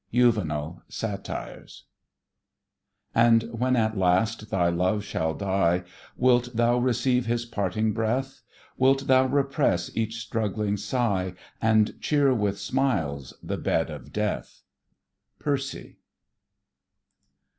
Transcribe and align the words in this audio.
JUVENAL, 0.11 0.81
Satires 0.89 1.83
And 3.13 3.43
when 3.51 3.75
at 3.75 3.95
last 3.95 4.49
thy 4.49 4.67
Love 4.69 5.03
shall 5.03 5.35
die, 5.35 5.83
Wilt 6.17 6.55
thou 6.55 6.79
receive 6.79 7.27
his 7.27 7.45
parting 7.45 7.93
breath? 7.93 8.41
Wilt 8.79 9.05
thou 9.05 9.27
repress 9.27 9.95
each 9.95 10.17
struggling 10.17 10.75
sigh, 10.75 11.35
And 11.61 12.01
cheer 12.01 12.33
with 12.33 12.57
smiles 12.57 13.35
the 13.43 13.57
bed 13.59 13.91
of 13.91 14.11
death? 14.11 14.63
PERCY. 15.37 15.97